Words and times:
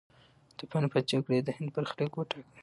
د 0.57 0.59
پاني 0.69 0.87
پت 0.91 1.03
جګړې 1.11 1.37
د 1.43 1.49
هند 1.57 1.69
برخلیک 1.75 2.11
وټاکه. 2.15 2.49